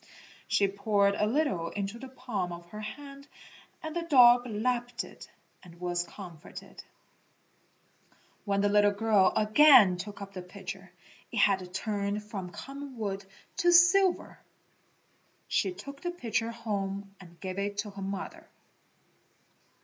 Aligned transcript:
She 0.47 0.67
poured 0.67 1.13
a 1.13 1.27
little 1.27 1.69
into 1.69 1.99
the 1.99 2.07
palm 2.07 2.51
of 2.51 2.65
her 2.71 2.81
hand 2.81 3.27
and 3.83 3.95
the 3.95 4.01
dog 4.01 4.47
lapped 4.47 5.03
it 5.03 5.29
and 5.61 5.79
was 5.79 6.01
comforted. 6.03 6.83
When 8.43 8.61
the 8.61 8.67
little 8.69 8.89
girl 8.93 9.31
again 9.35 9.97
took 9.97 10.19
up 10.19 10.33
the 10.33 10.41
pitcher, 10.41 10.91
it 11.31 11.37
had 11.37 11.71
turned 11.71 12.23
from 12.23 12.49
common 12.49 12.97
wood 12.97 13.25
to 13.57 13.71
silver. 13.71 14.39
She 15.47 15.71
took 15.71 16.01
the 16.01 16.09
pitcher 16.09 16.49
home 16.49 17.13
and 17.19 17.39
gave 17.39 17.59
it 17.59 17.77
to 17.77 17.91
her 17.91 18.01
mother. 18.01 18.47